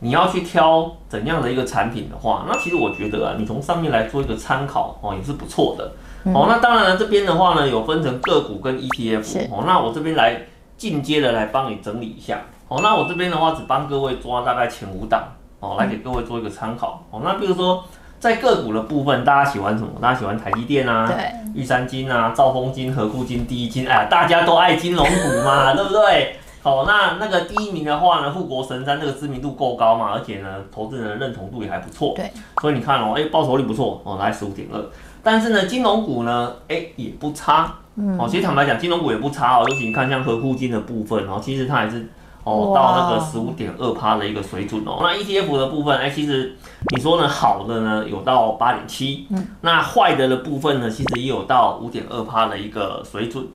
[0.00, 5.92] 你要去挑怎样的一个产品的话，那其实我觉得啊，你从上面来做一个参考哦，也是不错的。
[6.24, 9.48] 嗯、哦，那当然了，这边的话呢，有分成个股跟 ETF。
[9.50, 10.42] 哦，那我这边来
[10.76, 12.42] 进阶的来帮你整理一下。
[12.68, 15.24] 哦，那我这边的话只帮各位抓大概前五档
[15.60, 17.04] 哦，来给各位做一个参考。
[17.10, 17.84] 哦，那比如说
[18.20, 19.90] 在个股的部分，大家喜欢什么？
[20.00, 26.36] 大家喜欢台积电啊，对，玉山金啊，兆丰金、合库金、第一金，哎呀，大家都爱金融股嘛， 对不对？
[26.68, 32.12] 哦，那那个第一名的话呢，护国神山这个知名度够高嘛，而且呢，投资人的认同度也还不错。
[32.14, 34.84] 对，所以你看哦，哎，报酬率不错哦，来十五点二。
[35.22, 37.74] 但是呢，金融股呢，哎，也不差。
[37.96, 42.08] 嗯，哦，其实坦白讲，金融股也不差哦，尤其你看像合库金的部分哦，其实它还是
[42.44, 44.98] 哦到那个十五点二趴的一个水准哦。
[45.00, 46.54] 那 ETF 的部分，哎，其实
[46.94, 53.44] 你说呢，好的呢有到八点七，嗯，那坏的的部分呢，其实也有到五点二趴的一个水准。